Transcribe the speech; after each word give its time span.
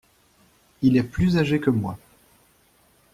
Il 0.81 0.97
est 0.97 1.03
plus 1.03 1.37
âgé 1.37 1.59
que 1.59 1.69
moi. 1.69 1.95